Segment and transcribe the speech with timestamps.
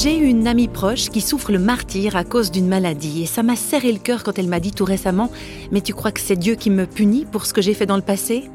[0.00, 3.56] J'ai une amie proche qui souffre le martyr à cause d'une maladie et ça m'a
[3.56, 5.28] serré le cœur quand elle m'a dit tout récemment
[5.72, 7.96] Mais tu crois que c'est Dieu qui me punit pour ce que j'ai fait dans
[7.96, 8.48] le passé?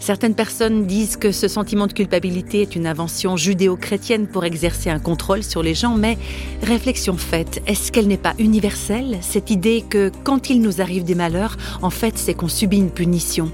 [0.00, 4.98] Certaines personnes disent que ce sentiment de culpabilité est une invention judéo-chrétienne pour exercer un
[4.98, 6.16] contrôle sur les gens, mais
[6.62, 11.14] réflexion faite, est-ce qu'elle n'est pas universelle, cette idée que quand il nous arrive des
[11.14, 13.52] malheurs, en fait c'est qu'on subit une punition?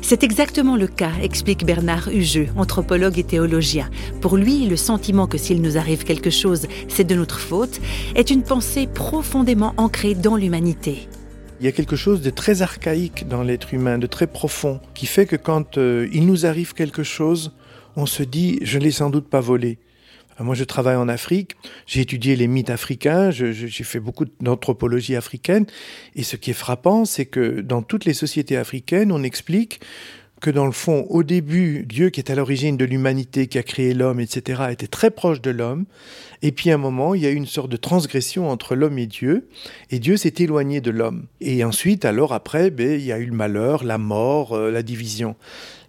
[0.00, 3.90] C'est exactement le cas, explique Bernard Hugeux, anthropologue et théologien.
[4.22, 7.80] Pour lui, le sentiment que s'il nous arrive quelque chose, c'est de notre faute,
[8.14, 11.08] est une pensée profondément ancrée dans l'humanité.
[11.60, 15.06] Il y a quelque chose de très archaïque dans l'être humain, de très profond, qui
[15.06, 17.52] fait que quand euh, il nous arrive quelque chose,
[17.96, 19.78] on se dit je ne l'ai sans doute pas volé.
[20.40, 21.52] Moi, je travaille en Afrique,
[21.86, 25.64] j'ai étudié les mythes africains, j'ai fait beaucoup d'anthropologie africaine,
[26.16, 29.80] et ce qui est frappant, c'est que dans toutes les sociétés africaines, on explique
[30.44, 33.62] que dans le fond, au début, Dieu qui est à l'origine de l'humanité, qui a
[33.62, 35.86] créé l'homme, etc., était très proche de l'homme.
[36.42, 38.98] Et puis à un moment, il y a eu une sorte de transgression entre l'homme
[38.98, 39.48] et Dieu,
[39.90, 41.28] et Dieu s'est éloigné de l'homme.
[41.40, 44.82] Et ensuite, alors après, ben, il y a eu le malheur, la mort, euh, la
[44.82, 45.34] division.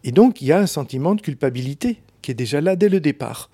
[0.06, 3.02] Et donc, il y a un sentiment de culpabilité qui est déjà là dès le
[3.02, 3.50] départ.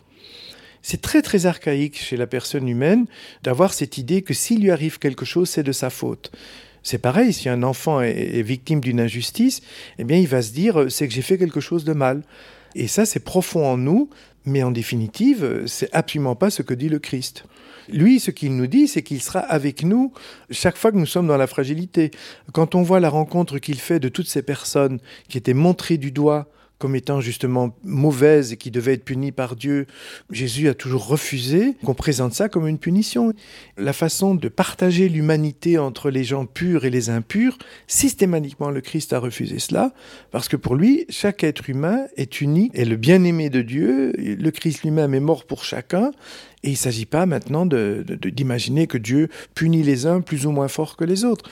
[0.84, 3.08] C'est très très archaïque chez la personne humaine
[3.42, 6.32] d'avoir cette idée que s'il lui arrive quelque chose, c'est de sa faute.
[6.84, 9.62] C'est pareil, si un enfant est, victime d'une injustice,
[10.00, 12.24] eh bien il va se dire c'est que j'ai fait quelque chose de mal.
[12.76, 14.10] Et ça c'est profond en nous,
[14.46, 17.46] mais en définitive, c'est absolument pas ce que dit le Christ.
[17.90, 20.14] Lui, ce qu'il nous dit, c'est qu'il sera avec nous
[20.50, 22.12] chaque fois que nous sommes dans la fragilité.
[22.54, 26.12] Quand on voit la rencontre qu'il fait de toutes ces personnes qui étaient montrées du
[26.12, 26.48] doigt
[26.82, 29.86] comme étant justement mauvaise et qui devait être punie par Dieu,
[30.32, 33.34] Jésus a toujours refusé qu'on présente ça comme une punition.
[33.78, 39.14] La façon de partager l'humanité entre les gens purs et les impurs, systématiquement le Christ
[39.14, 39.94] a refusé cela,
[40.32, 44.50] parce que pour lui, chaque être humain est unique, et le bien-aimé de Dieu, le
[44.50, 46.12] Christ lui-même est mort pour chacun,
[46.64, 50.68] et il ne s'agit pas maintenant d'imaginer que Dieu punit les uns plus ou moins
[50.68, 51.48] fort que les autres.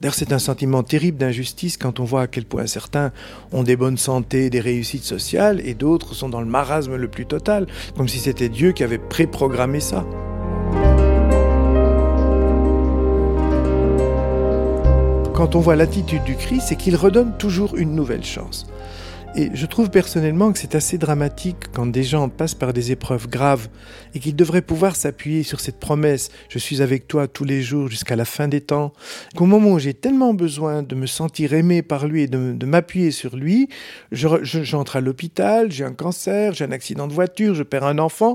[0.00, 3.12] D'ailleurs, c'est un sentiment terrible d'injustice quand on voit à quel point certains
[3.52, 7.26] ont des bonnes santé, des réussites sociales, et d'autres sont dans le marasme le plus
[7.26, 7.66] total,
[7.96, 10.04] comme si c'était Dieu qui avait préprogrammé ça.
[15.34, 18.66] Quand on voit l'attitude du Christ, c'est qu'il redonne toujours une nouvelle chance.
[19.36, 23.28] Et je trouve personnellement que c'est assez dramatique quand des gens passent par des épreuves
[23.28, 23.68] graves
[24.14, 27.88] et qu'ils devraient pouvoir s'appuyer sur cette promesse je suis avec toi tous les jours
[27.88, 28.92] jusqu'à la fin des temps,
[29.34, 33.10] qu'au moment où j'ai tellement besoin de me sentir aimé par lui et de, m'appuyer
[33.10, 33.68] sur lui,
[34.12, 38.34] j'entre à l'hôpital, j'ai un cancer, j'ai un accident de voiture, je perds un enfant,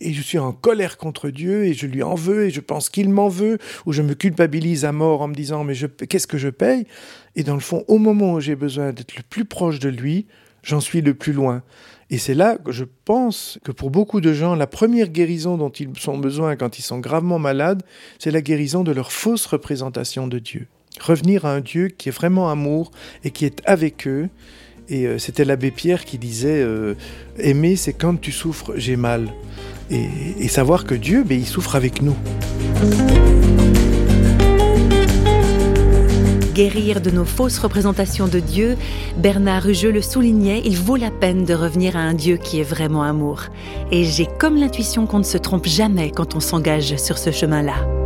[0.00, 2.88] et je suis en colère contre Dieu et je lui en veux et je pense
[2.88, 6.38] qu'il m'en veut ou je me culpabilise à mort en me disant mais qu'est-ce que
[6.38, 6.86] je paye?
[7.34, 10.26] Et dans le fond au moment où j'ai besoin d'être le plus proche de lui
[10.62, 11.62] j'en suis le plus loin.
[12.10, 15.70] Et c'est là que je pense que pour beaucoup de gens la première guérison dont
[15.70, 17.82] ils ont besoin quand ils sont gravement malades
[18.18, 20.66] c'est la guérison de leur fausse représentation de Dieu.
[21.00, 22.90] Revenir à un Dieu qui est vraiment amour
[23.24, 24.28] et qui est avec eux.
[24.88, 26.94] Et euh, c'était l'abbé Pierre qui disait euh,
[27.38, 29.28] Aimer, c'est quand tu souffres, j'ai mal
[29.90, 32.16] et, savoir que Dieu, ben, souffre avec nous.
[36.54, 38.78] Guérir de nos fausses représentations de Dieu,
[39.18, 42.64] Bernard Rugeux le soulignait, il vaut la peine de revenir à un Dieu qui est
[42.64, 43.42] vraiment amour.
[43.90, 48.05] Et j'ai comme l'intuition qu'on ne se trompe jamais quand on s'engage sur ce chemin-là.